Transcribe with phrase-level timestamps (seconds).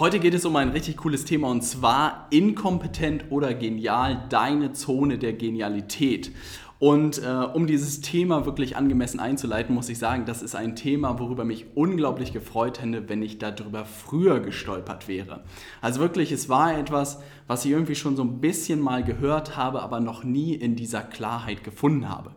[0.00, 5.18] Heute geht es um ein richtig cooles Thema und zwar inkompetent oder genial, deine Zone
[5.18, 6.30] der Genialität.
[6.78, 11.18] Und äh, um dieses Thema wirklich angemessen einzuleiten, muss ich sagen, das ist ein Thema,
[11.18, 15.42] worüber mich unglaublich gefreut hätte, wenn ich darüber früher gestolpert wäre.
[15.80, 19.82] Also wirklich, es war etwas, was ich irgendwie schon so ein bisschen mal gehört habe,
[19.82, 22.30] aber noch nie in dieser Klarheit gefunden habe.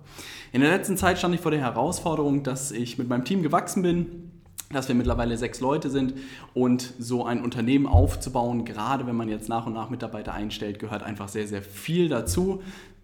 [0.52, 3.84] In der letzten Zeit stand ich vor der Herausforderung, dass ich mit meinem Team gewachsen
[3.84, 4.31] bin
[4.74, 6.14] dass wir mittlerweile sechs Leute sind
[6.54, 11.04] und so ein Unternehmen aufzubauen, gerade wenn man jetzt nach und nach Mitarbeiter einstellt, gehört
[11.04, 12.62] einfach sehr, sehr viel dazu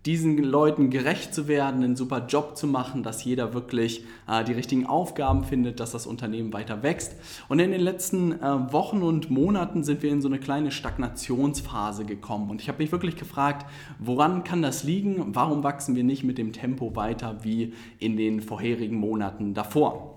[0.07, 4.53] diesen Leuten gerecht zu werden, einen super Job zu machen, dass jeder wirklich äh, die
[4.53, 7.15] richtigen Aufgaben findet, dass das Unternehmen weiter wächst.
[7.49, 12.05] Und in den letzten äh, Wochen und Monaten sind wir in so eine kleine Stagnationsphase
[12.05, 12.49] gekommen.
[12.49, 13.65] Und ich habe mich wirklich gefragt,
[13.99, 15.35] woran kann das liegen?
[15.35, 20.15] Warum wachsen wir nicht mit dem Tempo weiter wie in den vorherigen Monaten davor?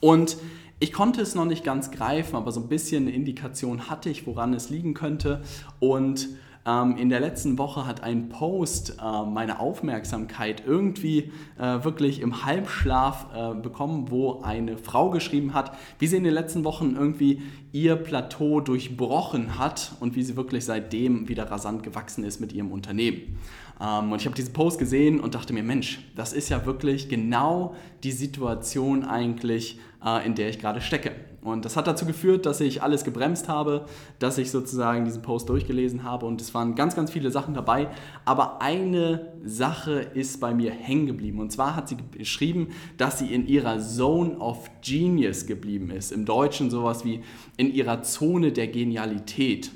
[0.00, 0.36] Und
[0.82, 4.26] ich konnte es noch nicht ganz greifen, aber so ein bisschen eine Indikation hatte ich,
[4.26, 5.40] woran es liegen könnte.
[5.78, 6.28] Und
[6.66, 12.44] ähm, in der letzten Woche hat ein Post äh, meine Aufmerksamkeit irgendwie äh, wirklich im
[12.44, 17.42] Halbschlaf äh, bekommen, wo eine Frau geschrieben hat, wie sie in den letzten Wochen irgendwie
[17.72, 22.70] ihr Plateau durchbrochen hat und wie sie wirklich seitdem wieder rasant gewachsen ist mit ihrem
[22.70, 23.38] Unternehmen.
[23.80, 27.08] Ähm, und ich habe diesen Post gesehen und dachte mir, Mensch, das ist ja wirklich
[27.08, 31.12] genau die Situation eigentlich, äh, in der ich gerade stecke.
[31.42, 33.86] Und das hat dazu geführt, dass ich alles gebremst habe,
[34.20, 37.88] dass ich sozusagen diesen Post durchgelesen habe und es waren ganz, ganz viele Sachen dabei.
[38.24, 41.40] Aber eine Sache ist bei mir hängen geblieben.
[41.40, 46.12] Und zwar hat sie geschrieben, dass sie in ihrer Zone of Genius geblieben ist.
[46.12, 47.24] Im Deutschen sowas wie
[47.62, 49.70] in ihrer Zone der Genialität.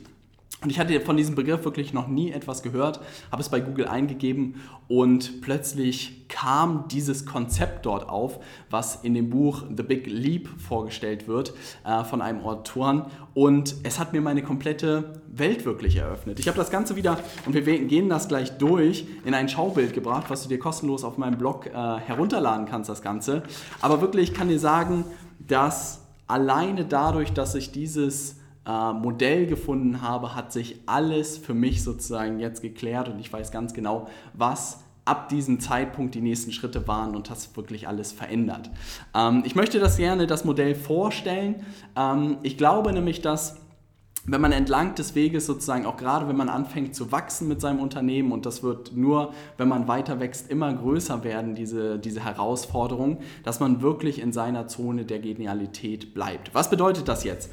[0.60, 2.98] Und ich hatte von diesem Begriff wirklich noch nie etwas gehört,
[3.30, 4.56] habe es bei Google eingegeben
[4.88, 11.28] und plötzlich kam dieses Konzept dort auf, was in dem Buch The Big Leap vorgestellt
[11.28, 11.52] wird
[11.84, 13.04] äh, von einem Autoren.
[13.34, 16.40] Und es hat mir meine komplette Welt wirklich eröffnet.
[16.40, 20.24] Ich habe das Ganze wieder, und wir gehen das gleich durch, in ein Schaubild gebracht,
[20.30, 23.44] was du dir kostenlos auf meinem Blog äh, herunterladen kannst, das Ganze.
[23.80, 25.04] Aber wirklich, ich kann dir sagen,
[25.38, 31.82] dass alleine dadurch, dass ich dieses äh, Modell gefunden habe, hat sich alles für mich
[31.82, 36.86] sozusagen jetzt geklärt und ich weiß ganz genau, was ab diesem Zeitpunkt die nächsten Schritte
[36.88, 38.70] waren und das wirklich alles verändert.
[39.14, 41.64] Ähm, ich möchte das gerne, das Modell vorstellen.
[41.96, 43.60] Ähm, ich glaube nämlich, dass
[44.28, 47.80] wenn man entlang des Weges sozusagen, auch gerade wenn man anfängt zu wachsen mit seinem
[47.80, 53.18] Unternehmen, und das wird nur, wenn man weiter wächst, immer größer werden, diese, diese Herausforderung,
[53.44, 56.54] dass man wirklich in seiner Zone der Genialität bleibt.
[56.54, 57.50] Was bedeutet das jetzt?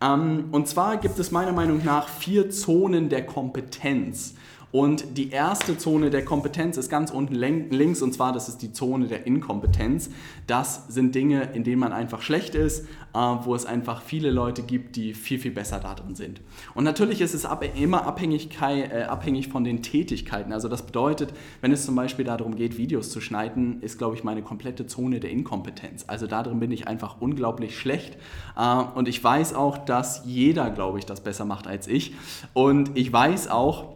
[0.00, 4.34] Ähm, und zwar gibt es meiner Meinung nach vier Zonen der Kompetenz.
[4.72, 8.72] Und die erste Zone der Kompetenz ist ganz unten links und zwar das ist die
[8.72, 10.10] Zone der Inkompetenz.
[10.46, 14.62] Das sind Dinge, in denen man einfach schlecht ist, äh, wo es einfach viele Leute
[14.62, 16.40] gibt, die viel, viel besser darin sind.
[16.74, 17.46] Und natürlich ist es
[17.76, 20.52] immer Abhängigkeit, äh, abhängig von den Tätigkeiten.
[20.52, 24.24] Also das bedeutet, wenn es zum Beispiel darum geht, Videos zu schneiden, ist, glaube ich,
[24.24, 26.04] meine komplette Zone der Inkompetenz.
[26.08, 28.18] Also darin bin ich einfach unglaublich schlecht.
[28.56, 32.14] Äh, und ich weiß auch, dass jeder, glaube ich, das besser macht als ich.
[32.52, 33.95] Und ich weiß auch,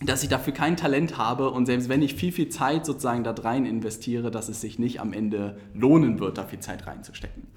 [0.00, 3.32] dass ich dafür kein Talent habe und selbst wenn ich viel, viel Zeit sozusagen da
[3.32, 7.48] rein investiere, dass es sich nicht am Ende lohnen wird, da viel Zeit reinzustecken.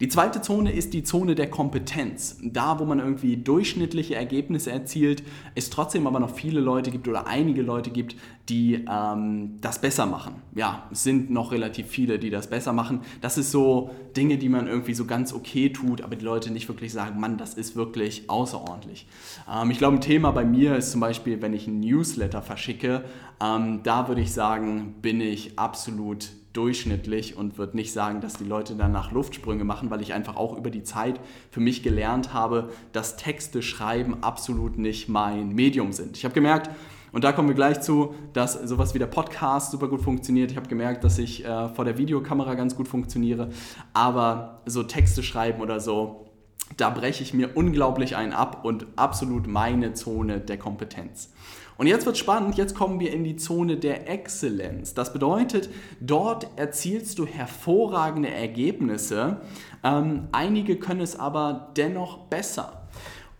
[0.00, 2.38] Die zweite Zone ist die Zone der Kompetenz.
[2.42, 5.22] Da, wo man irgendwie durchschnittliche Ergebnisse erzielt,
[5.54, 8.16] es trotzdem aber noch viele Leute gibt oder einige Leute gibt,
[8.48, 10.36] die ähm, das besser machen.
[10.54, 13.00] Ja, es sind noch relativ viele, die das besser machen.
[13.20, 16.66] Das ist so Dinge, die man irgendwie so ganz okay tut, aber die Leute nicht
[16.68, 19.06] wirklich sagen, Mann, das ist wirklich außerordentlich.
[19.52, 23.04] Ähm, ich glaube, ein Thema bei mir ist zum Beispiel, wenn ich einen Newsletter verschicke,
[23.38, 28.44] ähm, da würde ich sagen, bin ich absolut durchschnittlich und würde nicht sagen, dass die
[28.44, 31.20] Leute danach Luftsprünge machen, weil ich einfach auch über die Zeit
[31.50, 36.16] für mich gelernt habe, dass Texte schreiben absolut nicht mein Medium sind.
[36.16, 36.70] Ich habe gemerkt,
[37.12, 40.52] und da kommen wir gleich zu, dass sowas wie der Podcast super gut funktioniert.
[40.52, 43.50] Ich habe gemerkt, dass ich äh, vor der Videokamera ganz gut funktioniere,
[43.92, 46.29] aber so Texte schreiben oder so,
[46.76, 51.30] da breche ich mir unglaublich einen ab und absolut meine Zone der Kompetenz.
[51.76, 54.92] Und jetzt wird spannend, jetzt kommen wir in die Zone der Exzellenz.
[54.92, 59.40] Das bedeutet, dort erzielst du hervorragende Ergebnisse.
[59.82, 62.79] Ähm, einige können es aber dennoch besser.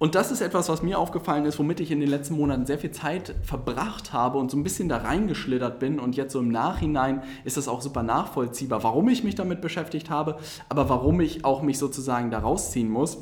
[0.01, 2.79] Und das ist etwas, was mir aufgefallen ist, womit ich in den letzten Monaten sehr
[2.79, 6.01] viel Zeit verbracht habe und so ein bisschen da reingeschlittert bin.
[6.01, 10.09] Und jetzt so im Nachhinein ist das auch super nachvollziehbar, warum ich mich damit beschäftigt
[10.09, 10.39] habe,
[10.71, 13.19] aber warum ich auch mich sozusagen da rausziehen muss.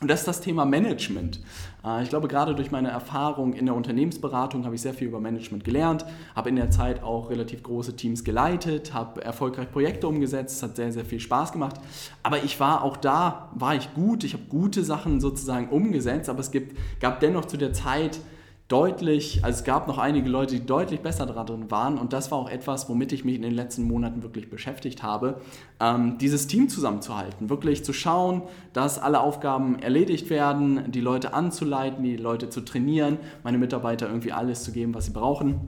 [0.00, 1.40] Und das ist das Thema Management.
[1.84, 5.20] Äh, ich glaube, gerade durch meine Erfahrung in der Unternehmensberatung habe ich sehr viel über
[5.20, 6.04] Management gelernt,
[6.34, 10.76] habe in der Zeit auch relativ große Teams geleitet, habe erfolgreich Projekte umgesetzt, es hat
[10.76, 11.76] sehr, sehr viel Spaß gemacht.
[12.22, 16.40] Aber ich war auch da, war ich gut, ich habe gute Sachen sozusagen umgesetzt, aber
[16.40, 18.20] es gibt, gab dennoch zu der Zeit
[18.68, 22.38] deutlich, also es gab noch einige Leute, die deutlich besser darin waren und das war
[22.38, 25.40] auch etwas, womit ich mich in den letzten Monaten wirklich beschäftigt habe,
[25.80, 32.02] ähm, dieses Team zusammenzuhalten, wirklich zu schauen, dass alle Aufgaben erledigt werden, die Leute anzuleiten,
[32.02, 35.60] die Leute zu trainieren, meine Mitarbeiter irgendwie alles zu geben, was sie brauchen.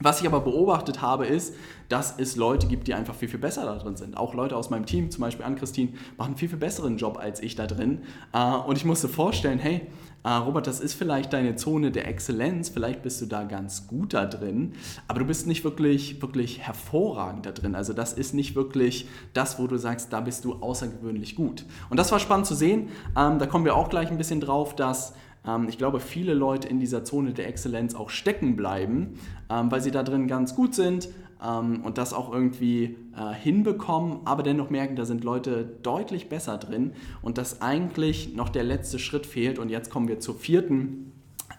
[0.00, 1.54] Was ich aber beobachtet habe, ist,
[1.88, 4.16] dass es Leute gibt, die einfach viel, viel besser da drin sind.
[4.16, 7.40] Auch Leute aus meinem Team, zum Beispiel Ann-Christine, machen einen viel, viel besseren Job als
[7.40, 8.02] ich da drin.
[8.32, 9.86] Äh, und ich musste vorstellen, hey,
[10.24, 14.14] äh, Robert, das ist vielleicht deine Zone der Exzellenz, vielleicht bist du da ganz gut
[14.14, 14.72] da drin,
[15.06, 17.74] aber du bist nicht wirklich, wirklich hervorragend da drin.
[17.74, 21.66] Also das ist nicht wirklich das, wo du sagst, da bist du außergewöhnlich gut.
[21.90, 22.88] Und das war spannend zu sehen.
[23.16, 25.14] Ähm, da kommen wir auch gleich ein bisschen drauf, dass
[25.46, 29.18] ähm, ich glaube, viele Leute in dieser Zone der Exzellenz auch stecken bleiben,
[29.50, 31.08] ähm, weil sie da drin ganz gut sind
[31.42, 36.58] ähm, und das auch irgendwie äh, hinbekommen, aber dennoch merken, da sind Leute deutlich besser
[36.58, 36.92] drin
[37.22, 39.58] und dass eigentlich noch der letzte Schritt fehlt.
[39.58, 41.12] Und jetzt kommen wir zur vierten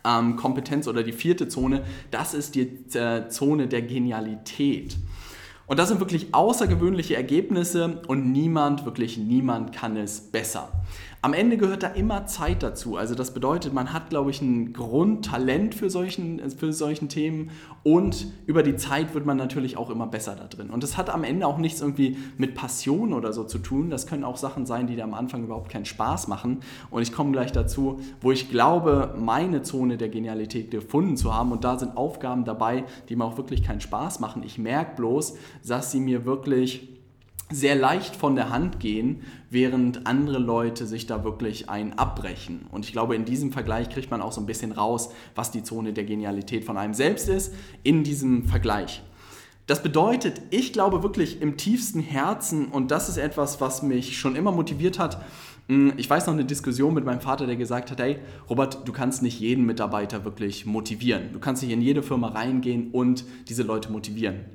[0.03, 1.83] Kompetenz oder die vierte Zone.
[2.11, 4.97] Das ist die äh, Zone der Genialität.
[5.67, 10.69] Und das sind wirklich außergewöhnliche Ergebnisse und niemand, wirklich niemand kann es besser.
[11.25, 12.97] Am Ende gehört da immer Zeit dazu.
[12.97, 17.49] Also das bedeutet, man hat, glaube ich, ein Grundtalent für solchen, für solchen Themen
[17.81, 20.69] und über die Zeit wird man natürlich auch immer besser da drin.
[20.69, 23.89] Und das hat am Ende auch nichts irgendwie mit Passion oder so zu tun.
[23.89, 26.59] Das können auch Sachen sein, die da am Anfang überhaupt keinen Spaß machen.
[26.91, 31.51] Und ich komme gleich dazu, wo ich glaube, meine Zone der Genialität gefunden zu haben.
[31.51, 34.43] Und da sind Aufgaben dabei, die mir auch wirklich keinen Spaß machen.
[34.45, 36.94] Ich merke bloß, dass sie mir wirklich
[37.51, 42.65] sehr leicht von der Hand gehen, während andere Leute sich da wirklich ein abbrechen.
[42.71, 45.63] Und ich glaube, in diesem Vergleich kriegt man auch so ein bisschen raus, was die
[45.63, 47.53] Zone der Genialität von einem selbst ist,
[47.83, 49.03] in diesem Vergleich.
[49.67, 54.35] Das bedeutet, ich glaube wirklich im tiefsten Herzen, und das ist etwas, was mich schon
[54.35, 55.23] immer motiviert hat,
[55.67, 58.19] hm, ich weiß noch eine Diskussion mit meinem Vater, der gesagt hat, hey
[58.49, 61.31] Robert, du kannst nicht jeden Mitarbeiter wirklich motivieren.
[61.33, 64.45] Du kannst nicht in jede Firma reingehen und diese Leute motivieren.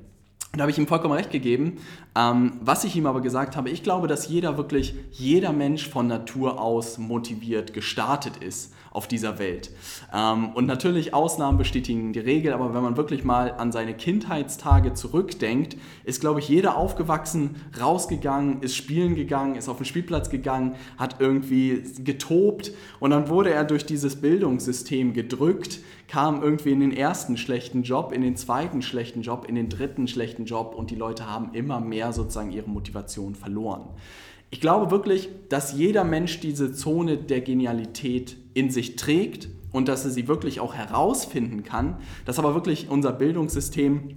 [0.53, 1.77] Da habe ich ihm vollkommen recht gegeben.
[2.15, 6.07] Ähm, was ich ihm aber gesagt habe, ich glaube, dass jeder wirklich, jeder Mensch von
[6.07, 9.71] Natur aus motiviert gestartet ist auf dieser Welt.
[10.13, 14.93] Ähm, und natürlich Ausnahmen bestätigen die Regel, aber wenn man wirklich mal an seine Kindheitstage
[14.93, 20.75] zurückdenkt, ist, glaube ich, jeder aufgewachsen, rausgegangen, ist spielen gegangen, ist auf den Spielplatz gegangen,
[20.97, 25.79] hat irgendwie getobt und dann wurde er durch dieses Bildungssystem gedrückt,
[26.09, 30.09] kam irgendwie in den ersten schlechten Job, in den zweiten schlechten Job, in den dritten
[30.09, 33.87] schlechten Job und die Leute haben immer mehr sozusagen ihre Motivation verloren.
[34.53, 40.03] Ich glaube wirklich, dass jeder Mensch diese Zone der Genialität in sich trägt und dass
[40.03, 44.15] er sie wirklich auch herausfinden kann, dass aber wirklich unser Bildungssystem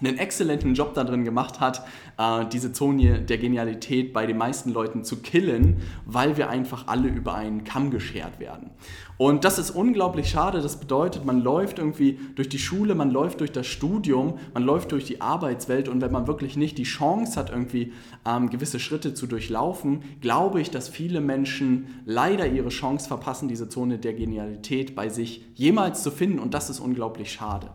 [0.00, 1.84] einen exzellenten Job darin gemacht hat,
[2.18, 7.08] äh, diese Zone der Genialität bei den meisten Leuten zu killen, weil wir einfach alle
[7.08, 8.70] über einen Kamm geschert werden.
[9.16, 10.62] Und das ist unglaublich schade.
[10.62, 14.92] Das bedeutet, man läuft irgendwie durch die Schule, man läuft durch das Studium, man läuft
[14.92, 17.92] durch die Arbeitswelt und wenn man wirklich nicht die Chance hat, irgendwie
[18.24, 23.68] ähm, gewisse Schritte zu durchlaufen, glaube ich, dass viele Menschen leider ihre Chance verpassen, diese
[23.68, 27.70] Zone der Genialität bei sich jemals zu finden und das ist unglaublich schade.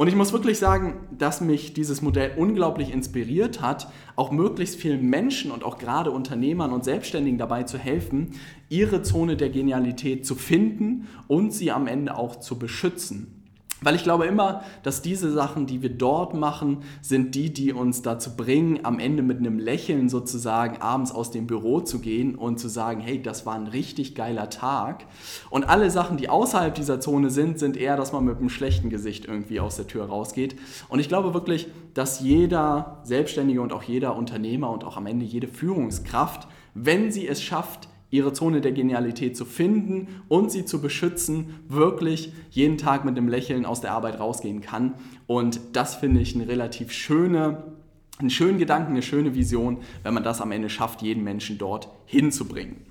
[0.00, 5.04] Und ich muss wirklich sagen, dass mich dieses Modell unglaublich inspiriert hat, auch möglichst vielen
[5.10, 8.30] Menschen und auch gerade Unternehmern und Selbstständigen dabei zu helfen,
[8.70, 13.39] ihre Zone der Genialität zu finden und sie am Ende auch zu beschützen.
[13.82, 18.02] Weil ich glaube immer, dass diese Sachen, die wir dort machen, sind die, die uns
[18.02, 22.58] dazu bringen, am Ende mit einem Lächeln sozusagen abends aus dem Büro zu gehen und
[22.58, 25.06] zu sagen, hey, das war ein richtig geiler Tag.
[25.48, 28.90] Und alle Sachen, die außerhalb dieser Zone sind, sind eher, dass man mit einem schlechten
[28.90, 30.56] Gesicht irgendwie aus der Tür rausgeht.
[30.88, 35.24] Und ich glaube wirklich, dass jeder Selbstständige und auch jeder Unternehmer und auch am Ende
[35.24, 40.80] jede Führungskraft, wenn sie es schafft, ihre Zone der Genialität zu finden und sie zu
[40.80, 44.94] beschützen, wirklich jeden Tag mit einem Lächeln aus der Arbeit rausgehen kann.
[45.26, 47.64] Und das finde ich eine relativ schöne,
[48.18, 51.88] einen schönen Gedanken, eine schöne Vision, wenn man das am Ende schafft, jeden Menschen dort
[52.06, 52.84] hinzubringen.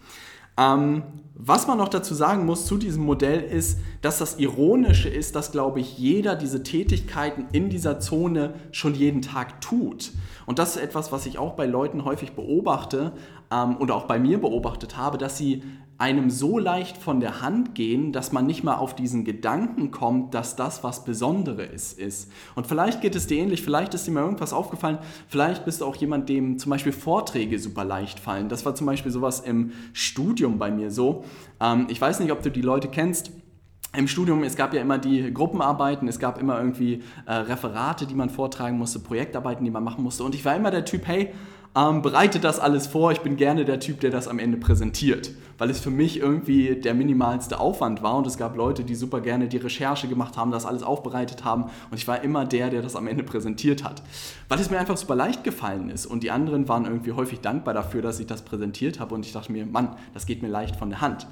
[0.60, 1.04] Ähm,
[1.42, 5.54] was man noch dazu sagen muss zu diesem Modell ist, dass das Ironische ist, dass,
[5.54, 10.12] glaube ich, jeder diese Tätigkeiten in dieser Zone schon jeden Tag tut.
[10.46, 13.14] Und das ist etwas, was ich auch bei Leuten häufig beobachte.
[13.52, 15.64] Ähm, und auch bei mir beobachtet habe, dass sie
[16.00, 20.34] einem so leicht von der Hand gehen, dass man nicht mal auf diesen Gedanken kommt,
[20.34, 22.32] dass das was Besonderes ist.
[22.56, 25.86] Und vielleicht geht es dir ähnlich, vielleicht ist dir mal irgendwas aufgefallen, vielleicht bist du
[25.86, 28.48] auch jemand, dem zum Beispiel Vorträge super leicht fallen.
[28.48, 31.26] Das war zum Beispiel sowas im Studium bei mir so.
[31.60, 33.32] Ähm, ich weiß nicht, ob du die Leute kennst
[33.98, 38.14] im Studium, es gab ja immer die Gruppenarbeiten, es gab immer irgendwie äh, Referate, die
[38.14, 40.24] man vortragen musste, Projektarbeiten, die man machen musste.
[40.24, 41.34] Und ich war immer der Typ, hey,
[41.76, 45.32] ähm, bereite das alles vor, ich bin gerne der Typ, der das am Ende präsentiert,
[45.60, 48.16] weil es für mich irgendwie der minimalste Aufwand war.
[48.16, 51.66] Und es gab Leute, die super gerne die Recherche gemacht haben, das alles aufbereitet haben.
[51.92, 54.02] Und ich war immer der, der das am Ende präsentiert hat,
[54.48, 56.08] weil es mir einfach super leicht gefallen ist.
[56.08, 59.14] Und die anderen waren irgendwie häufig dankbar dafür, dass ich das präsentiert habe.
[59.14, 61.28] Und ich dachte mir, Mann, das geht mir leicht von der Hand.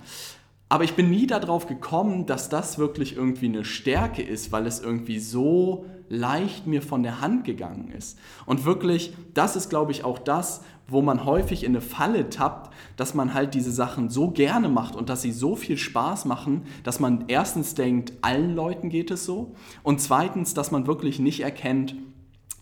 [0.70, 4.82] Aber ich bin nie darauf gekommen, dass das wirklich irgendwie eine Stärke ist, weil es
[4.82, 8.18] irgendwie so leicht mir von der Hand gegangen ist.
[8.46, 12.74] Und wirklich, das ist, glaube ich, auch das, wo man häufig in eine Falle tappt,
[12.96, 16.64] dass man halt diese Sachen so gerne macht und dass sie so viel Spaß machen,
[16.84, 21.42] dass man erstens denkt, allen Leuten geht es so und zweitens, dass man wirklich nicht
[21.42, 21.96] erkennt,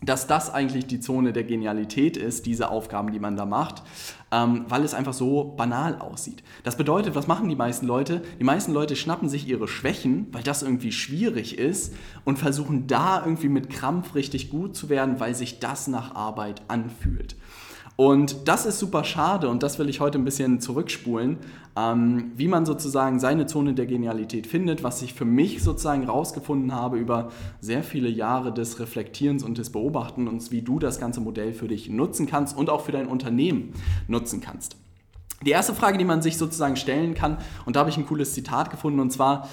[0.02, 3.82] dass das eigentlich die Zone der Genialität ist, diese Aufgaben, die man da macht,
[4.30, 6.42] ähm, weil es einfach so banal aussieht.
[6.64, 8.22] Das bedeutet, was machen die meisten Leute?
[8.38, 13.22] Die meisten Leute schnappen sich ihre Schwächen, weil das irgendwie schwierig ist und versuchen da
[13.24, 17.36] irgendwie mit Krampf richtig gut zu werden, weil sich das nach Arbeit anfühlt.
[17.96, 21.38] Und das ist super schade und das will ich heute ein bisschen zurückspulen,
[21.76, 26.74] ähm, wie man sozusagen seine Zone der Genialität findet, was ich für mich sozusagen rausgefunden
[26.74, 31.22] habe über sehr viele Jahre des Reflektierens und des Beobachtens und wie du das ganze
[31.22, 33.72] Modell für dich nutzen kannst und auch für dein Unternehmen
[34.08, 34.76] nutzen kannst.
[35.46, 38.34] Die erste Frage, die man sich sozusagen stellen kann, und da habe ich ein cooles
[38.34, 39.48] Zitat gefunden, und zwar,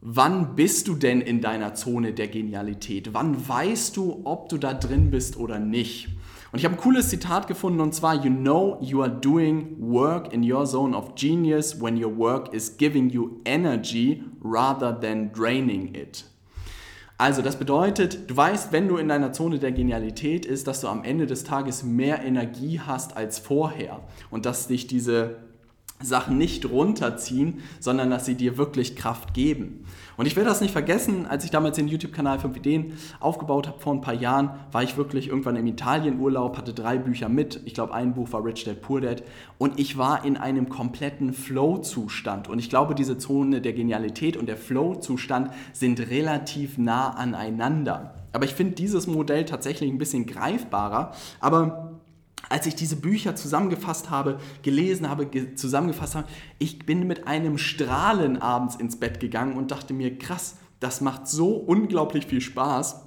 [0.00, 3.12] wann bist du denn in deiner Zone der Genialität?
[3.12, 6.08] Wann weißt du, ob du da drin bist oder nicht?
[6.52, 10.34] Und ich habe ein cooles Zitat gefunden und zwar, You know you are doing work
[10.34, 15.94] in your zone of genius when your work is giving you energy rather than draining
[15.94, 16.26] it.
[17.16, 20.88] Also das bedeutet, du weißt, wenn du in deiner Zone der Genialität ist, dass du
[20.88, 25.36] am Ende des Tages mehr Energie hast als vorher und dass dich diese
[26.02, 29.84] Sachen nicht runterziehen, sondern dass sie dir wirklich Kraft geben.
[30.16, 33.80] Und ich werde das nicht vergessen, als ich damals den YouTube-Kanal 5 Ideen aufgebaut habe
[33.80, 37.60] vor ein paar Jahren, war ich wirklich irgendwann im Italienurlaub, hatte drei Bücher mit.
[37.64, 39.22] Ich glaube, ein Buch war Rich Dad Poor Dad.
[39.58, 42.48] Und ich war in einem kompletten Flow-Zustand.
[42.48, 48.14] Und ich glaube, diese Zone der Genialität und der Flow-Zustand sind relativ nah aneinander.
[48.32, 51.12] Aber ich finde dieses Modell tatsächlich ein bisschen greifbarer.
[51.40, 51.91] Aber
[52.52, 56.28] als ich diese Bücher zusammengefasst habe, gelesen habe, ge zusammengefasst habe,
[56.58, 61.26] ich bin mit einem Strahlen abends ins Bett gegangen und dachte mir, krass, das macht
[61.26, 63.06] so unglaublich viel Spaß.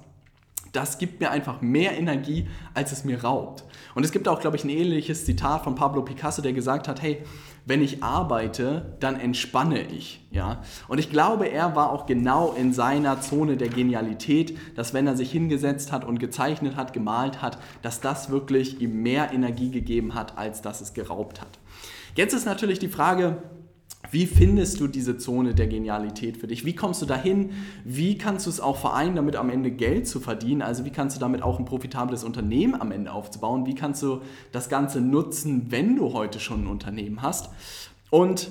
[0.72, 3.64] Das gibt mir einfach mehr Energie, als es mir raubt.
[3.94, 7.00] Und es gibt auch, glaube ich, ein ähnliches Zitat von Pablo Picasso, der gesagt hat,
[7.02, 7.22] hey,
[7.66, 10.24] wenn ich arbeite, dann entspanne ich.
[10.30, 10.62] Ja?
[10.86, 15.16] Und ich glaube, er war auch genau in seiner Zone der Genialität, dass wenn er
[15.16, 20.14] sich hingesetzt hat und gezeichnet hat, gemalt hat, dass das wirklich ihm mehr Energie gegeben
[20.14, 21.58] hat, als dass es geraubt hat.
[22.14, 23.42] Jetzt ist natürlich die Frage,
[24.10, 26.64] wie findest du diese Zone der Genialität für dich?
[26.64, 27.50] Wie kommst du dahin?
[27.84, 30.62] Wie kannst du es auch vereinen, damit am Ende Geld zu verdienen?
[30.62, 33.66] Also wie kannst du damit auch ein profitables Unternehmen am Ende aufzubauen?
[33.66, 34.20] Wie kannst du
[34.52, 37.50] das Ganze nutzen, wenn du heute schon ein Unternehmen hast?
[38.10, 38.50] Und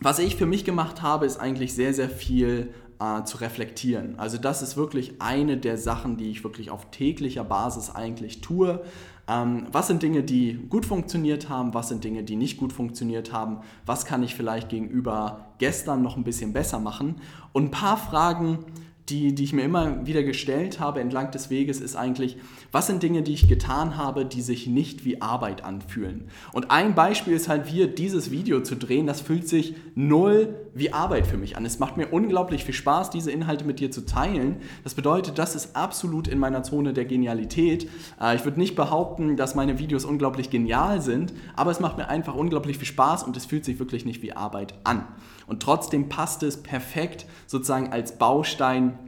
[0.00, 4.18] was ich für mich gemacht habe, ist eigentlich sehr, sehr viel äh, zu reflektieren.
[4.18, 8.82] Also das ist wirklich eine der Sachen, die ich wirklich auf täglicher Basis eigentlich tue.
[9.28, 11.74] Ähm, was sind Dinge, die gut funktioniert haben?
[11.74, 13.58] Was sind Dinge, die nicht gut funktioniert haben?
[13.86, 17.16] Was kann ich vielleicht gegenüber gestern noch ein bisschen besser machen?
[17.52, 18.64] Und ein paar Fragen,
[19.08, 22.36] die, die ich mir immer wieder gestellt habe entlang des Weges, ist eigentlich,
[22.70, 26.28] was sind Dinge, die ich getan habe, die sich nicht wie Arbeit anfühlen?
[26.52, 30.92] Und ein Beispiel ist halt, hier dieses Video zu drehen, das fühlt sich null wie
[30.92, 31.64] Arbeit für mich an.
[31.66, 34.56] Es macht mir unglaublich viel Spaß, diese Inhalte mit dir zu teilen.
[34.84, 37.88] Das bedeutet, das ist absolut in meiner Zone der Genialität.
[38.20, 42.08] Äh, ich würde nicht behaupten, dass meine Videos unglaublich genial sind, aber es macht mir
[42.08, 45.06] einfach unglaublich viel Spaß und es fühlt sich wirklich nicht wie Arbeit an.
[45.46, 48.98] Und trotzdem passt es perfekt sozusagen als Baustein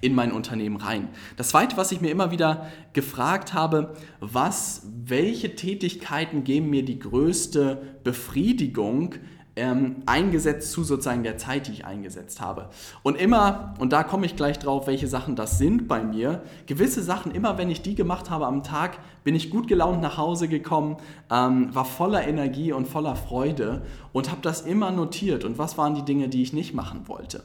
[0.00, 1.08] in mein Unternehmen rein.
[1.36, 6.98] Das zweite, was ich mir immer wieder gefragt habe, was, welche Tätigkeiten geben mir die
[6.98, 9.16] größte Befriedigung
[9.54, 12.70] ähm, eingesetzt zu sozusagen der Zeit, die ich eingesetzt habe.
[13.02, 17.02] Und immer, und da komme ich gleich drauf, welche Sachen das sind bei mir, gewisse
[17.02, 20.48] Sachen, immer wenn ich die gemacht habe am Tag, bin ich gut gelaunt nach Hause
[20.48, 20.96] gekommen,
[21.30, 23.82] ähm, war voller Energie und voller Freude
[24.12, 25.44] und habe das immer notiert.
[25.44, 27.42] Und was waren die Dinge, die ich nicht machen wollte?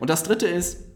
[0.00, 0.93] Und das dritte ist,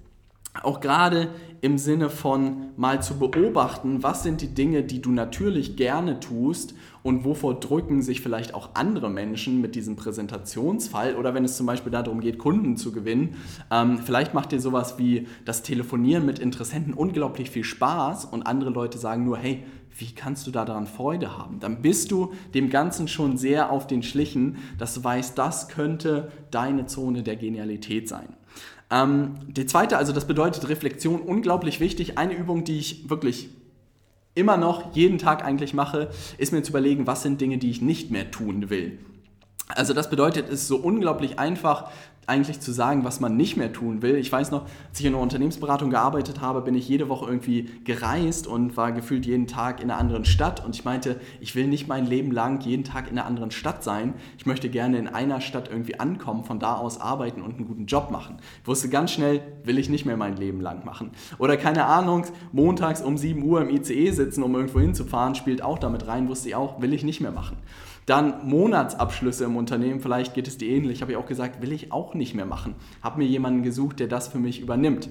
[0.62, 1.28] auch gerade
[1.60, 6.74] im Sinne von mal zu beobachten, was sind die Dinge, die du natürlich gerne tust
[7.02, 11.66] und wovor drücken sich vielleicht auch andere Menschen mit diesem Präsentationsfall oder wenn es zum
[11.66, 13.36] Beispiel darum geht, Kunden zu gewinnen.
[13.70, 18.70] Ähm, vielleicht macht dir sowas wie das Telefonieren mit Interessenten unglaublich viel Spaß und andere
[18.70, 19.64] Leute sagen nur, hey,
[19.96, 21.58] wie kannst du da daran Freude haben?
[21.58, 26.30] Dann bist du dem Ganzen schon sehr auf den Schlichen, dass du weißt, das könnte
[26.52, 28.37] deine Zone der Genialität sein.
[28.90, 32.18] Ähm, die zweite, also das bedeutet Reflexion, unglaublich wichtig.
[32.18, 33.50] Eine Übung, die ich wirklich
[34.34, 37.82] immer noch jeden Tag eigentlich mache, ist mir zu überlegen, was sind Dinge, die ich
[37.82, 38.98] nicht mehr tun will.
[39.68, 41.90] Also das bedeutet, es ist so unglaublich einfach,
[42.28, 44.16] eigentlich zu sagen, was man nicht mehr tun will.
[44.16, 47.70] Ich weiß noch, als ich in einer Unternehmensberatung gearbeitet habe, bin ich jede Woche irgendwie
[47.84, 50.64] gereist und war gefühlt jeden Tag in einer anderen Stadt.
[50.64, 53.82] Und ich meinte, ich will nicht mein Leben lang jeden Tag in einer anderen Stadt
[53.82, 54.14] sein.
[54.36, 57.86] Ich möchte gerne in einer Stadt irgendwie ankommen, von da aus arbeiten und einen guten
[57.86, 58.36] Job machen.
[58.62, 61.10] Ich wusste ganz schnell, will ich nicht mehr mein Leben lang machen.
[61.38, 65.78] Oder keine Ahnung, montags um 7 Uhr im ICE sitzen, um irgendwo hinzufahren, spielt auch
[65.78, 67.56] damit rein, wusste ich auch, will ich nicht mehr machen.
[68.08, 71.92] Dann Monatsabschlüsse im Unternehmen, vielleicht geht es dir ähnlich, habe ich auch gesagt, will ich
[71.92, 72.74] auch nicht mehr machen.
[73.02, 75.10] Habe mir jemanden gesucht, der das für mich übernimmt.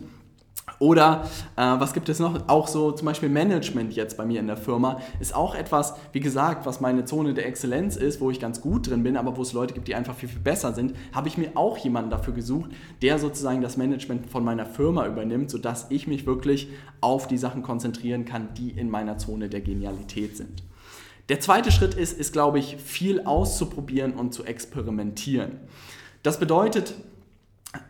[0.79, 1.25] Oder
[1.57, 2.49] äh, was gibt es noch?
[2.49, 6.19] Auch so zum Beispiel Management jetzt bei mir in der Firma ist auch etwas, wie
[6.19, 9.43] gesagt, was meine Zone der Exzellenz ist, wo ich ganz gut drin bin, aber wo
[9.43, 12.33] es Leute gibt, die einfach viel, viel besser sind, habe ich mir auch jemanden dafür
[12.33, 12.71] gesucht,
[13.03, 16.67] der sozusagen das Management von meiner Firma übernimmt, sodass ich mich wirklich
[16.99, 20.63] auf die Sachen konzentrieren kann, die in meiner Zone der Genialität sind.
[21.29, 25.59] Der zweite Schritt ist, ist, glaube ich, viel auszuprobieren und zu experimentieren.
[26.23, 26.93] Das bedeutet,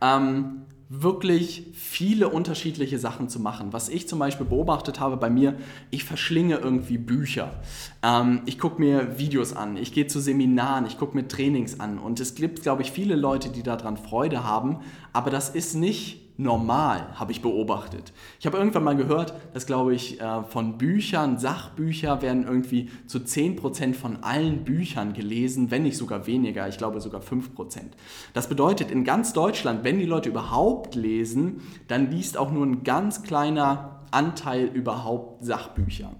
[0.01, 3.73] ähm, wirklich viele unterschiedliche Sachen zu machen.
[3.73, 5.57] Was ich zum Beispiel beobachtet habe bei mir,
[5.91, 7.59] ich verschlinge irgendwie Bücher.
[8.01, 11.99] Ähm, ich gucke mir Videos an, ich gehe zu Seminaren, ich gucke mir Trainings an.
[11.99, 14.79] Und es gibt, glaube ich, viele Leute, die daran Freude haben,
[15.11, 18.13] aber das ist nicht normal, habe ich beobachtet.
[18.39, 23.19] Ich habe irgendwann mal gehört, dass, glaube ich, äh, von Büchern, Sachbücher werden irgendwie zu
[23.19, 27.97] 10% von allen Büchern gelesen, wenn nicht sogar weniger, ich glaube sogar 5%.
[28.33, 32.83] Das bedeutet, in ganz Deutschland, wenn die Leute überhaupt lesen, dann liest auch nur ein
[32.83, 36.11] ganz kleiner Anteil überhaupt Sachbücher.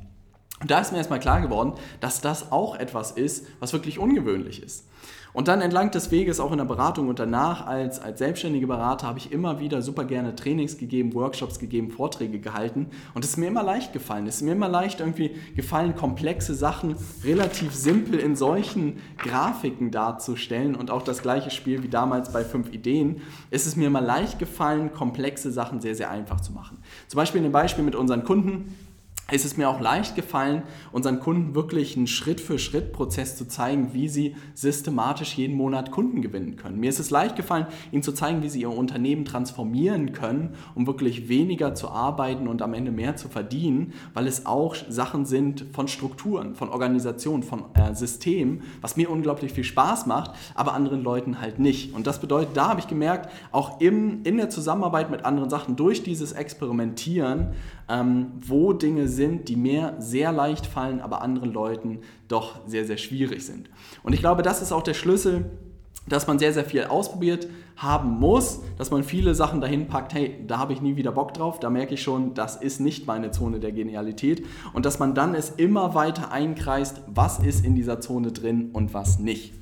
[0.60, 4.64] Und da ist mir erstmal klar geworden, dass das auch etwas ist, was wirklich ungewöhnlich
[4.64, 4.88] ist.
[5.38, 9.06] Und dann entlang des Weges, auch in der Beratung und danach als, als selbstständige Berater,
[9.06, 12.88] habe ich immer wieder super gerne Trainings gegeben, Workshops gegeben, Vorträge gehalten.
[13.14, 14.26] Und es ist mir immer leicht gefallen.
[14.26, 20.74] Es ist mir immer leicht irgendwie gefallen, komplexe Sachen relativ simpel in solchen Grafiken darzustellen.
[20.74, 23.22] Und auch das gleiche Spiel wie damals bei fünf Ideen.
[23.52, 26.80] Es ist mir immer leicht gefallen, komplexe Sachen sehr, sehr einfach zu machen.
[27.08, 28.74] Zum Beispiel in dem Beispiel mit unseren Kunden
[29.32, 34.36] ist es mir auch leicht gefallen, unseren Kunden wirklich einen Schritt-für-Schritt-Prozess zu zeigen, wie sie
[34.54, 36.80] systematisch jeden Monat Kunden gewinnen können.
[36.80, 40.88] Mir ist es leicht gefallen, ihnen zu zeigen, wie sie ihr Unternehmen transformieren können, um
[40.88, 45.66] wirklich weniger zu arbeiten und am Ende mehr zu verdienen, weil es auch Sachen sind
[45.74, 51.04] von Strukturen, von Organisationen, von äh, Systemen, was mir unglaublich viel Spaß macht, aber anderen
[51.04, 51.94] Leuten halt nicht.
[51.94, 55.76] Und das bedeutet, da habe ich gemerkt, auch im, in der Zusammenarbeit mit anderen Sachen,
[55.76, 57.54] durch dieses Experimentieren,
[57.90, 62.00] ähm, wo Dinge sind, die mir sehr leicht fallen, aber anderen Leuten
[62.30, 63.70] doch sehr, sehr schwierig sind.
[64.04, 65.52] Und ich glaube, das ist auch der Schlüssel,
[66.08, 70.36] dass man sehr, sehr viel ausprobiert haben muss, dass man viele Sachen dahin packt, hey,
[70.48, 73.32] da habe ich nie wieder Bock drauf, da merke ich schon, das ist nicht meine
[73.32, 78.00] Zone der Genialität und dass man dann es immer weiter einkreist, was ist in dieser
[78.00, 79.54] Zone drin und was nicht.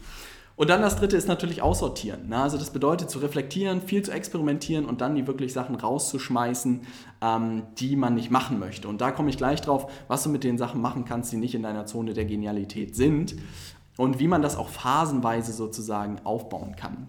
[0.56, 2.30] Und dann das dritte ist natürlich aussortieren.
[2.30, 2.38] Ne?
[2.38, 6.82] Also das bedeutet zu reflektieren, viel zu experimentieren und dann die wirklich Sachen rauszuschmeißen,
[7.22, 8.88] ähm, die man nicht machen möchte.
[8.88, 11.56] Und da komme ich gleich drauf, was du mit den Sachen machen kannst, die nicht
[11.56, 13.36] in deiner Zone der Genialität sind
[13.98, 17.08] und wie man das auch phasenweise sozusagen aufbauen kann.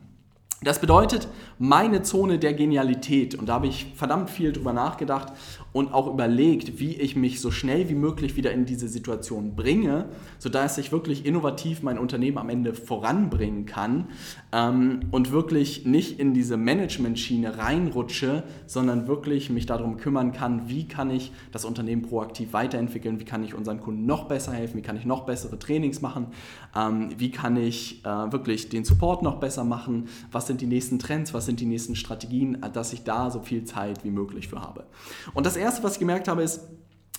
[0.62, 1.28] Das bedeutet,
[1.58, 5.32] meine Zone der Genialität, und da habe ich verdammt viel drüber nachgedacht
[5.76, 10.06] und auch überlegt, wie ich mich so schnell wie möglich wieder in diese Situation bringe,
[10.38, 14.06] sodass ich wirklich innovativ mein Unternehmen am Ende voranbringen kann
[14.52, 20.88] ähm, und wirklich nicht in diese Management-Schiene reinrutsche, sondern wirklich mich darum kümmern kann, wie
[20.88, 24.82] kann ich das Unternehmen proaktiv weiterentwickeln, wie kann ich unseren Kunden noch besser helfen, wie
[24.82, 26.28] kann ich noch bessere Trainings machen,
[26.74, 30.98] ähm, wie kann ich äh, wirklich den Support noch besser machen, was sind die nächsten
[30.98, 34.62] Trends, was sind die nächsten Strategien, dass ich da so viel Zeit wie möglich für
[34.62, 34.86] habe.
[35.34, 36.60] Und das Erste, was ich gemerkt habe, ist,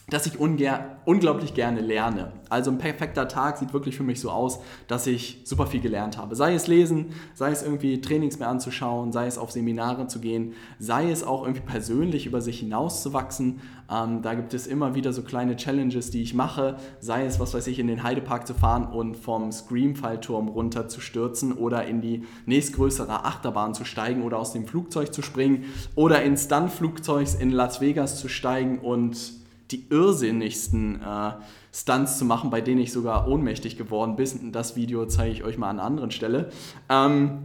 [0.09, 2.31] dass ich unglaublich gerne lerne.
[2.47, 6.17] Also ein perfekter Tag sieht wirklich für mich so aus, dass ich super viel gelernt
[6.17, 6.33] habe.
[6.33, 10.53] Sei es lesen, sei es irgendwie Trainings mehr anzuschauen, sei es auf Seminare zu gehen,
[10.79, 13.59] sei es auch irgendwie persönlich über sich hinauszuwachsen.
[13.91, 17.53] Ähm, da gibt es immer wieder so kleine Challenges, die ich mache, sei es, was
[17.53, 21.99] weiß ich, in den Heidepark zu fahren und vom Screamfallturm runter zu stürzen oder in
[21.99, 25.65] die nächstgrößere Achterbahn zu steigen oder aus dem Flugzeug zu springen
[25.95, 29.37] oder in Stuntflugzeugs in Las Vegas zu steigen und
[29.71, 31.31] die irrsinnigsten äh,
[31.73, 34.51] Stunts zu machen, bei denen ich sogar ohnmächtig geworden bin.
[34.51, 36.49] Das Video zeige ich euch mal an einer anderen Stelle.
[36.89, 37.39] Ähm,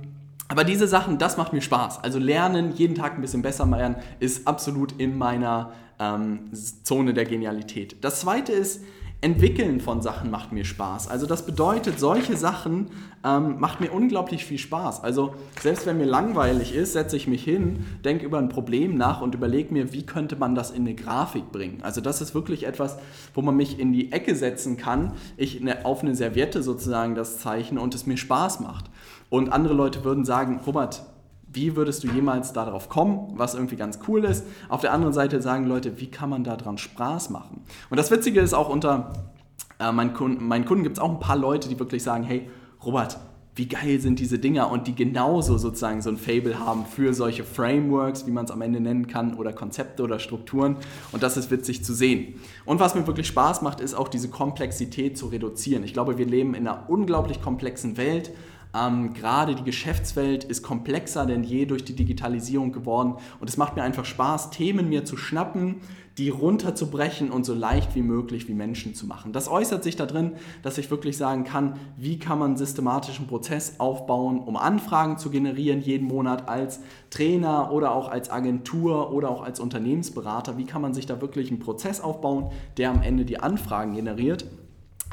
[0.48, 2.04] aber diese Sachen, das macht mir Spaß.
[2.04, 6.50] Also lernen, jeden Tag ein bisschen besser machen, ist absolut in meiner ähm,
[6.82, 7.96] Zone der Genialität.
[8.04, 8.82] Das zweite ist,
[9.22, 11.06] Entwickeln von Sachen macht mir Spaß.
[11.06, 12.88] Also das bedeutet, solche Sachen
[13.24, 15.04] ähm, macht mir unglaublich viel Spaß.
[15.04, 19.20] Also selbst wenn mir langweilig ist, setze ich mich hin, denke über ein Problem nach
[19.20, 21.82] und überlege mir, wie könnte man das in eine Grafik bringen.
[21.82, 22.98] Also das ist wirklich etwas,
[23.32, 27.38] wo man mich in die Ecke setzen kann, ich eine, auf eine Serviette sozusagen das
[27.38, 28.90] zeichne und es mir Spaß macht.
[29.30, 31.04] Und andere Leute würden sagen, Robert,
[31.52, 34.44] wie würdest du jemals darauf kommen, was irgendwie ganz cool ist?
[34.68, 37.62] Auf der anderen Seite sagen Leute, wie kann man daran Spaß machen?
[37.90, 39.12] Und das Witzige ist auch unter
[39.78, 42.48] äh, meinen Kunden, meinen Kunden gibt es auch ein paar Leute, die wirklich sagen, hey,
[42.84, 43.18] Robert,
[43.54, 47.44] wie geil sind diese Dinger und die genauso sozusagen so ein Fable haben für solche
[47.44, 50.76] Frameworks, wie man es am Ende nennen kann, oder Konzepte oder Strukturen.
[51.12, 52.40] Und das ist witzig zu sehen.
[52.64, 55.84] Und was mir wirklich Spaß macht, ist auch diese Komplexität zu reduzieren.
[55.84, 58.30] Ich glaube, wir leben in einer unglaublich komplexen Welt
[58.74, 63.76] ähm, gerade die Geschäftswelt ist komplexer denn je durch die Digitalisierung geworden und es macht
[63.76, 65.76] mir einfach Spaß, Themen mir zu schnappen,
[66.18, 69.32] die runterzubrechen und so leicht wie möglich wie Menschen zu machen.
[69.32, 70.32] Das äußert sich darin,
[70.62, 75.80] dass ich wirklich sagen kann, wie kann man systematischen Prozess aufbauen, um Anfragen zu generieren
[75.80, 80.58] jeden Monat als Trainer oder auch als Agentur oder auch als Unternehmensberater.
[80.58, 84.44] Wie kann man sich da wirklich einen Prozess aufbauen, der am Ende die Anfragen generiert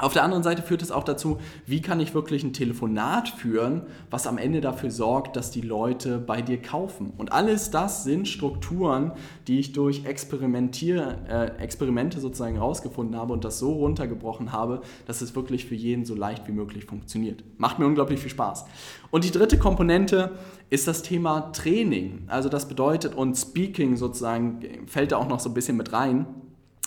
[0.00, 3.82] auf der anderen Seite führt es auch dazu, wie kann ich wirklich ein Telefonat führen,
[4.10, 7.12] was am Ende dafür sorgt, dass die Leute bei dir kaufen.
[7.18, 9.12] Und alles das sind Strukturen,
[9.46, 15.20] die ich durch Experimentier, äh, Experimente sozusagen rausgefunden habe und das so runtergebrochen habe, dass
[15.20, 17.44] es wirklich für jeden so leicht wie möglich funktioniert.
[17.58, 18.64] Macht mir unglaublich viel Spaß.
[19.10, 20.32] Und die dritte Komponente
[20.70, 22.24] ist das Thema Training.
[22.28, 26.26] Also das bedeutet, und Speaking sozusagen fällt da auch noch so ein bisschen mit rein.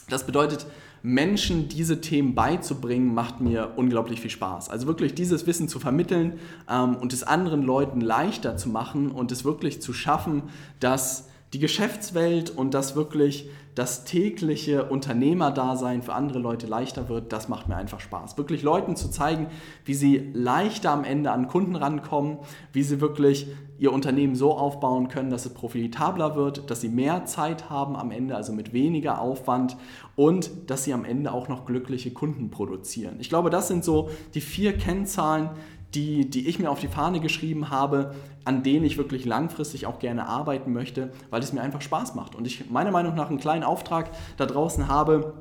[0.10, 0.65] Das bedeutet,
[1.06, 4.70] Menschen diese Themen beizubringen, macht mir unglaublich viel Spaß.
[4.70, 6.39] Also wirklich dieses Wissen zu vermitteln
[6.70, 10.44] ähm, und es anderen Leuten leichter zu machen und es wirklich zu schaffen,
[10.80, 17.49] dass die Geschäftswelt und das wirklich das tägliche Unternehmerdasein für andere Leute leichter wird, das
[17.49, 18.38] macht mir einfach Spaß.
[18.38, 19.47] Wirklich Leuten zu zeigen,
[19.86, 22.38] wie sie leichter am Ende an Kunden rankommen,
[22.71, 23.47] wie sie wirklich
[23.79, 28.12] ihr Unternehmen so aufbauen können, dass es profitabler wird, dass sie mehr Zeit haben am
[28.12, 29.75] Ende, also mit weniger Aufwand
[30.15, 33.15] und dass sie am Ende auch noch glückliche Kunden produzieren.
[33.19, 35.49] Ich glaube, das sind so die vier Kennzahlen,
[35.95, 39.99] die, die ich mir auf die Fahne geschrieben habe, an denen ich wirklich langfristig auch
[39.99, 42.36] gerne arbeiten möchte, weil es mir einfach Spaß macht.
[42.36, 45.34] Und ich meiner Meinung nach einen kleinen Auftrag da draußen habe,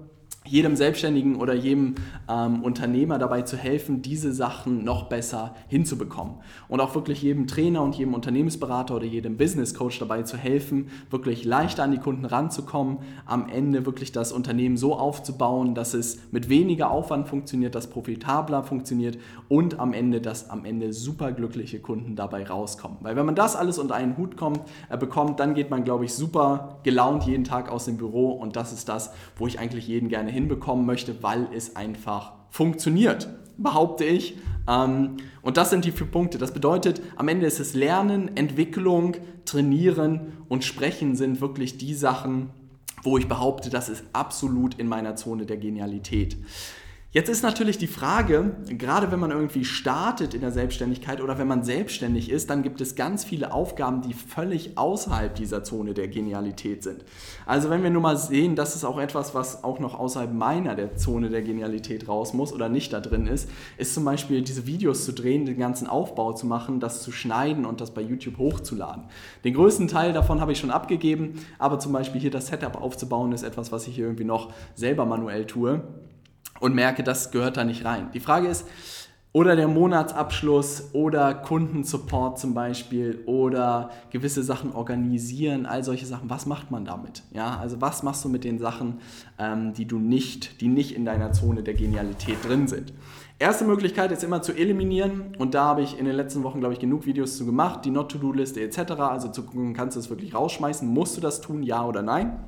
[0.45, 1.95] jedem Selbstständigen oder jedem
[2.29, 6.35] ähm, Unternehmer dabei zu helfen, diese Sachen noch besser hinzubekommen.
[6.69, 10.91] Und auch wirklich jedem Trainer und jedem Unternehmensberater oder jedem Business Coach dabei zu helfen,
[11.11, 16.19] wirklich leichter an die Kunden ranzukommen, am Ende wirklich das Unternehmen so aufzubauen, dass es
[16.33, 22.17] mit weniger Aufwand funktioniert, dass profitabler funktioniert und am Ende, dass am Ende superglückliche Kunden
[22.17, 22.99] dabei rauskommen.
[23.03, 26.05] Weil wenn man das alles unter einen Hut kommt, äh, bekommt, dann geht man, glaube
[26.05, 29.87] ich, super gelaunt jeden Tag aus dem Büro und das ist das, wo ich eigentlich
[29.87, 34.37] jeden gerne hinbekommen möchte, weil es einfach funktioniert, behaupte ich.
[34.69, 36.39] Ähm, und das sind die vier Punkte.
[36.39, 42.51] Das bedeutet, am Ende ist es Lernen, Entwicklung, Trainieren und Sprechen sind wirklich die Sachen,
[43.03, 46.37] wo ich behaupte, das ist absolut in meiner Zone der Genialität.
[47.15, 51.47] Jetzt ist natürlich die Frage, gerade wenn man irgendwie startet in der Selbstständigkeit oder wenn
[51.47, 56.09] man selbstständig ist, dann gibt es ganz viele Aufgaben, die völlig außerhalb dieser Zone der
[56.09, 57.05] Genialität sind.
[57.45, 60.75] Also wenn wir nur mal sehen, das ist auch etwas, was auch noch außerhalb meiner
[60.75, 64.67] der Zone der Genialität raus muss oder nicht da drin ist, ist zum Beispiel diese
[64.67, 68.39] Videos zu drehen, den ganzen Aufbau zu machen, das zu schneiden und das bei YouTube
[68.39, 69.05] hochzuladen.
[69.45, 73.33] Den größten Teil davon habe ich schon abgegeben, aber zum Beispiel hier das Setup aufzubauen
[73.33, 75.83] ist etwas, was ich hier irgendwie noch selber manuell tue
[76.63, 78.11] und merke, das gehört da nicht rein.
[78.15, 78.67] Die Frage ist,
[79.35, 86.29] oder der Monatsabschluss oder Kundensupport zum Beispiel oder gewisse Sachen organisieren, all solche Sachen.
[86.29, 87.23] Was macht man damit?
[87.33, 89.01] Ja, also was machst du mit den Sachen,
[89.39, 92.93] ähm, die du nicht, die nicht in deiner Zone der Genialität drin sind?
[93.39, 96.75] Erste Möglichkeit ist immer zu eliminieren und da habe ich in den letzten Wochen, glaube
[96.75, 98.93] ich, genug Videos zu gemacht, die Not-to-Do-Liste etc.
[99.01, 102.39] Also zu gucken, kannst du es wirklich rausschmeißen, musst du das tun, ja oder nein?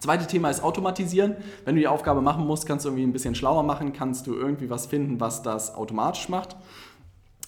[0.00, 1.36] Zweite Thema ist Automatisieren.
[1.64, 4.34] Wenn du die Aufgabe machen musst, kannst du irgendwie ein bisschen schlauer machen, kannst du
[4.34, 6.56] irgendwie was finden, was das automatisch macht.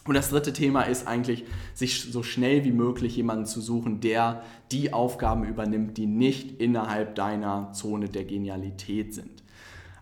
[0.07, 4.43] Und das dritte Thema ist eigentlich, sich so schnell wie möglich jemanden zu suchen, der
[4.73, 9.43] die Aufgaben übernimmt, die nicht innerhalb deiner Zone der Genialität sind.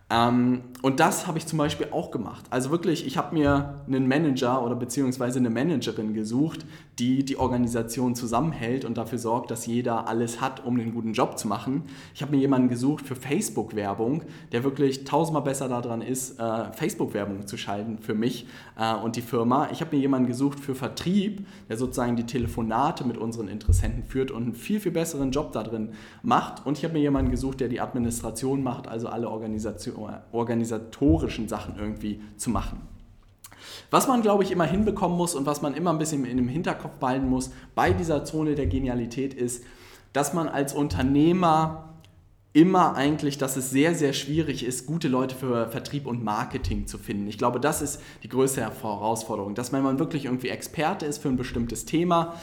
[0.09, 2.45] Ähm, und das habe ich zum Beispiel auch gemacht.
[2.49, 6.65] Also wirklich, ich habe mir einen Manager oder beziehungsweise eine Managerin gesucht,
[6.99, 11.39] die die Organisation zusammenhält und dafür sorgt, dass jeder alles hat, um einen guten Job
[11.39, 11.83] zu machen.
[12.13, 17.47] Ich habe mir jemanden gesucht für Facebook-Werbung, der wirklich tausendmal besser daran ist, äh, Facebook-Werbung
[17.47, 19.69] zu schalten für mich äh, und die Firma.
[19.71, 24.31] Ich habe mir jemanden gesucht für Vertrieb, der sozusagen die Telefonate mit unseren Interessenten führt
[24.31, 25.89] und einen viel, viel besseren Job da drin
[26.21, 26.65] macht.
[26.65, 31.75] Und ich habe mir jemanden gesucht, der die Administration macht, also alle Organisation organisatorischen Sachen
[31.77, 32.98] irgendwie zu machen.
[33.91, 36.47] Was man, glaube ich, immer hinbekommen muss und was man immer ein bisschen in dem
[36.47, 39.63] Hinterkopf behalten muss bei dieser Zone der Genialität ist,
[40.13, 41.85] dass man als Unternehmer
[42.53, 46.97] immer eigentlich, dass es sehr, sehr schwierig ist, gute Leute für Vertrieb und Marketing zu
[46.97, 47.27] finden.
[47.27, 51.37] Ich glaube, das ist die größte Herausforderung, dass man wirklich irgendwie Experte ist für ein
[51.37, 52.33] bestimmtes Thema.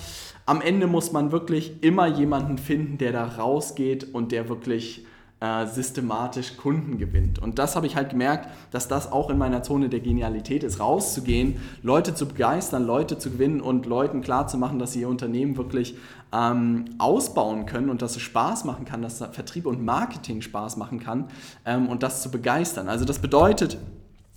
[0.47, 5.05] Am Ende muss man wirklich immer jemanden finden, der da rausgeht und der wirklich
[5.39, 7.39] äh, systematisch Kunden gewinnt.
[7.39, 10.81] Und das habe ich halt gemerkt, dass das auch in meiner Zone der Genialität ist,
[10.81, 15.95] rauszugehen, Leute zu begeistern, Leute zu gewinnen und Leuten klarzumachen, dass sie ihr Unternehmen wirklich
[16.33, 21.01] ähm, ausbauen können und dass es Spaß machen kann, dass Vertrieb und Marketing Spaß machen
[21.01, 21.27] kann
[21.67, 22.89] ähm, und das zu begeistern.
[22.89, 23.77] Also das bedeutet,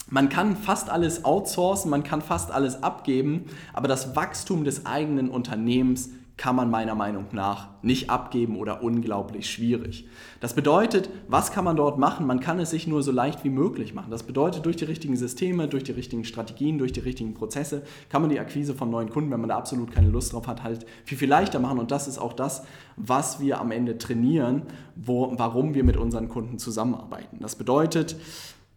[0.09, 5.29] man kann fast alles outsourcen, man kann fast alles abgeben, aber das Wachstum des eigenen
[5.29, 10.07] Unternehmens kann man meiner Meinung nach nicht abgeben oder unglaublich schwierig.
[10.39, 12.25] Das bedeutet, was kann man dort machen?
[12.25, 14.09] Man kann es sich nur so leicht wie möglich machen.
[14.09, 18.21] Das bedeutet, durch die richtigen Systeme, durch die richtigen Strategien, durch die richtigen Prozesse kann
[18.21, 20.85] man die Akquise von neuen Kunden, wenn man da absolut keine Lust drauf hat, halt
[21.03, 21.77] viel, viel leichter machen.
[21.77, 22.63] Und das ist auch das,
[22.95, 24.61] was wir am Ende trainieren,
[24.95, 27.39] wo, warum wir mit unseren Kunden zusammenarbeiten.
[27.41, 28.15] Das bedeutet,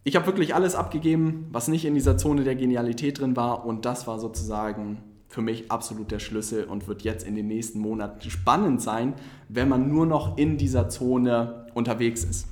[0.02, 3.64] ich habe wirklich alles abgegeben, was nicht in dieser Zone der Genialität drin war.
[3.64, 4.98] Und das war sozusagen
[5.32, 9.14] für mich absolut der Schlüssel und wird jetzt in den nächsten Monaten spannend sein,
[9.48, 12.51] wenn man nur noch in dieser Zone unterwegs ist.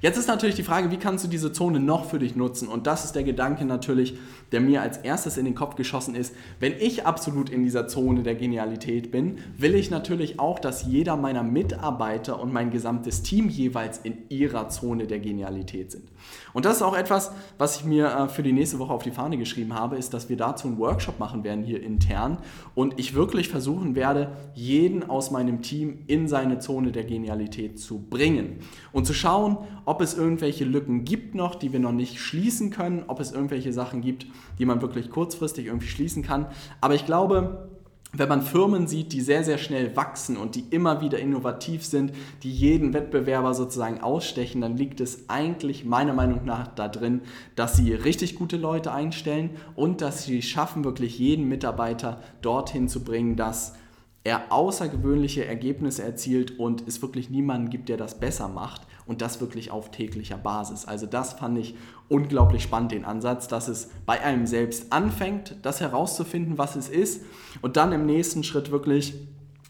[0.00, 2.68] Jetzt ist natürlich die Frage, wie kannst du diese Zone noch für dich nutzen?
[2.68, 4.14] Und das ist der Gedanke natürlich,
[4.52, 6.34] der mir als erstes in den Kopf geschossen ist.
[6.60, 11.16] Wenn ich absolut in dieser Zone der Genialität bin, will ich natürlich auch, dass jeder
[11.16, 16.08] meiner Mitarbeiter und mein gesamtes Team jeweils in ihrer Zone der Genialität sind.
[16.52, 19.10] Und das ist auch etwas, was ich mir äh, für die nächste Woche auf die
[19.10, 22.38] Fahne geschrieben habe, ist, dass wir dazu einen Workshop machen werden hier intern
[22.74, 27.98] und ich wirklich versuchen werde, jeden aus meinem Team in seine Zone der Genialität zu
[27.98, 28.60] bringen
[28.92, 33.04] und zu schauen, ob es irgendwelche Lücken gibt noch, die wir noch nicht schließen können,
[33.06, 34.26] ob es irgendwelche Sachen gibt,
[34.58, 36.46] die man wirklich kurzfristig irgendwie schließen kann.
[36.80, 37.68] Aber ich glaube,
[38.14, 42.12] wenn man Firmen sieht, die sehr, sehr schnell wachsen und die immer wieder innovativ sind,
[42.42, 47.22] die jeden Wettbewerber sozusagen ausstechen, dann liegt es eigentlich meiner Meinung nach da drin,
[47.56, 53.02] dass sie richtig gute Leute einstellen und dass sie schaffen, wirklich jeden Mitarbeiter dorthin zu
[53.02, 53.76] bringen, dass
[54.24, 59.42] er außergewöhnliche Ergebnisse erzielt und es wirklich niemanden gibt, der das besser macht und das
[59.42, 60.86] wirklich auf täglicher Basis.
[60.86, 61.74] Also das fand ich
[62.08, 67.22] unglaublich spannend, den Ansatz, dass es bei einem selbst anfängt, das herauszufinden, was es ist
[67.60, 69.12] und dann im nächsten Schritt wirklich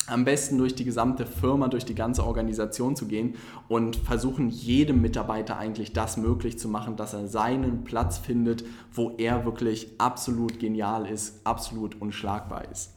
[0.07, 3.35] am besten durch die gesamte Firma, durch die ganze Organisation zu gehen
[3.67, 9.11] und versuchen, jedem Mitarbeiter eigentlich das möglich zu machen, dass er seinen Platz findet, wo
[9.19, 12.95] er wirklich absolut genial ist, absolut unschlagbar ist.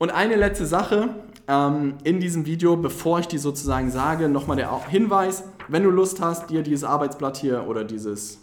[0.00, 1.10] Und eine letzte Sache
[1.46, 6.22] ähm, in diesem Video, bevor ich die sozusagen sage, nochmal der Hinweis, wenn du Lust
[6.22, 8.38] hast, dir dieses Arbeitsblatt hier oder dieses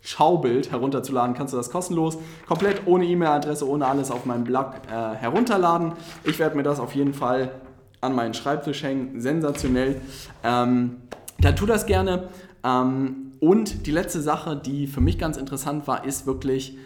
[0.00, 5.14] Schaubild herunterzuladen, kannst du das kostenlos, komplett ohne E-Mail-Adresse, ohne alles auf meinem Blog äh,
[5.14, 5.92] herunterladen.
[6.24, 7.52] Ich werde mir das auf jeden Fall
[8.00, 10.00] an meinen Schreibtisch hängen, sensationell.
[10.42, 10.96] Ähm,
[11.38, 12.28] dann tu das gerne.
[12.64, 16.76] Ähm, und die letzte Sache, die für mich ganz interessant war, ist wirklich,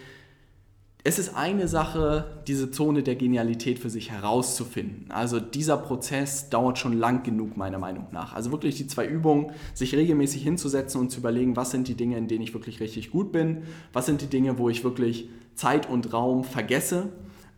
[1.05, 5.11] es ist eine Sache, diese Zone der Genialität für sich herauszufinden.
[5.11, 8.33] Also dieser Prozess dauert schon lang genug, meiner Meinung nach.
[8.33, 12.17] Also wirklich die zwei Übungen, sich regelmäßig hinzusetzen und zu überlegen, was sind die Dinge,
[12.17, 15.89] in denen ich wirklich richtig gut bin, was sind die Dinge, wo ich wirklich Zeit
[15.89, 17.09] und Raum vergesse.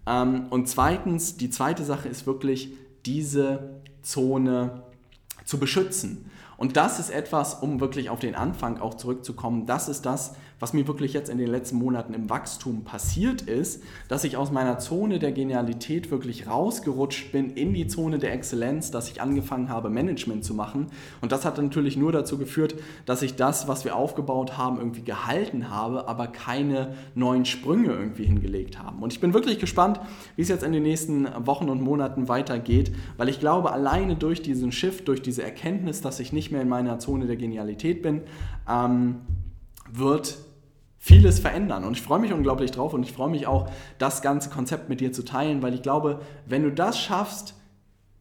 [0.08, 2.74] Ähm, und zweitens, die zweite Sache ist wirklich,
[3.06, 4.82] diese Zone
[5.46, 6.32] zu beschützen.
[6.58, 10.74] Und das ist etwas, um wirklich auf den Anfang auch zurückzukommen, das ist das, was
[10.74, 14.80] mir wirklich jetzt in den letzten Monaten im Wachstum passiert ist, dass ich aus meiner
[14.80, 19.90] Zone der Genialität wirklich rausgerutscht bin in die Zone der Exzellenz, dass ich angefangen habe,
[19.90, 20.88] Management zu machen.
[21.22, 25.04] Und das hat natürlich nur dazu geführt, dass ich das, was wir aufgebaut haben, irgendwie
[25.04, 29.02] gehalten habe, aber keine neuen Sprünge irgendwie hingelegt haben.
[29.04, 30.00] Und ich bin wirklich gespannt,
[30.36, 34.42] wie es jetzt in den nächsten Wochen und Monaten weitergeht, weil ich glaube, alleine durch
[34.42, 38.22] diesen Shift, durch diese Erkenntnis, dass ich nicht mehr in meiner Zone der Genialität bin,
[38.70, 39.18] ähm,
[39.98, 40.38] wird
[40.98, 41.84] vieles verändern.
[41.84, 45.02] Und ich freue mich unglaublich drauf und ich freue mich auch, das ganze Konzept mit
[45.02, 47.54] dir zu teilen, weil ich glaube, wenn du das schaffst,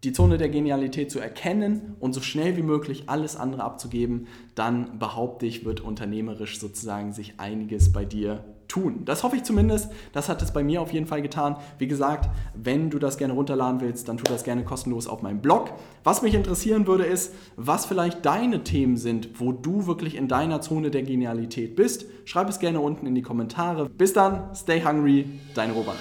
[0.05, 4.99] die Zone der Genialität zu erkennen und so schnell wie möglich alles andere abzugeben, dann
[4.99, 9.05] behaupte ich, wird unternehmerisch sozusagen sich einiges bei dir tun.
[9.05, 9.91] Das hoffe ich zumindest.
[10.13, 11.57] Das hat es bei mir auf jeden Fall getan.
[11.79, 15.41] Wie gesagt, wenn du das gerne runterladen willst, dann tu das gerne kostenlos auf meinem
[15.41, 15.73] Blog.
[16.03, 20.61] Was mich interessieren würde, ist, was vielleicht deine Themen sind, wo du wirklich in deiner
[20.61, 22.07] Zone der Genialität bist.
[22.25, 23.89] Schreib es gerne unten in die Kommentare.
[23.89, 25.99] Bis dann, stay hungry, dein Robert.